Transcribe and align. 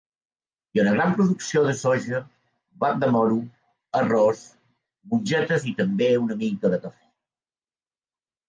Hi 0.75 0.79
ha 0.79 0.83
una 0.83 0.93
gran 0.93 1.11
producció 1.17 1.61
de 1.67 1.75
soja, 1.81 2.21
blat 2.83 2.97
de 3.03 3.11
moro, 3.17 3.37
arròs, 4.01 4.41
mongetes 5.13 5.69
i 5.73 5.75
també 5.83 6.09
una 6.25 6.39
mica 6.43 6.73
de 6.77 6.83
cafè. 6.89 7.01